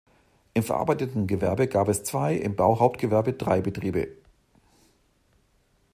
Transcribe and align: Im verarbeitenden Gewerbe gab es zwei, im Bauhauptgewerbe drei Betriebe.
Im 0.55 0.63
verarbeitenden 0.63 1.27
Gewerbe 1.27 1.67
gab 1.67 1.87
es 1.87 2.01
zwei, 2.03 2.33
im 2.33 2.55
Bauhauptgewerbe 2.55 3.33
drei 3.33 3.61
Betriebe. 3.61 4.07